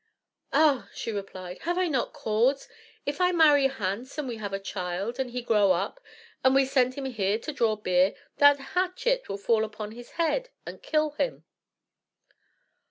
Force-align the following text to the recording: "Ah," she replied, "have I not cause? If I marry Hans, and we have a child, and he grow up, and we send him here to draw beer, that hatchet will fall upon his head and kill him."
"Ah," 0.51 0.89
she 0.95 1.11
replied, 1.11 1.59
"have 1.59 1.77
I 1.77 1.87
not 1.87 2.11
cause? 2.11 2.67
If 3.05 3.21
I 3.21 3.31
marry 3.31 3.67
Hans, 3.67 4.17
and 4.17 4.27
we 4.27 4.37
have 4.37 4.51
a 4.51 4.57
child, 4.59 5.19
and 5.19 5.29
he 5.29 5.43
grow 5.43 5.73
up, 5.73 5.99
and 6.43 6.55
we 6.55 6.65
send 6.65 6.95
him 6.95 7.05
here 7.05 7.37
to 7.37 7.53
draw 7.53 7.75
beer, 7.75 8.15
that 8.37 8.57
hatchet 8.73 9.29
will 9.29 9.37
fall 9.37 9.63
upon 9.63 9.91
his 9.91 10.13
head 10.13 10.49
and 10.65 10.81
kill 10.81 11.11
him." 11.11 11.43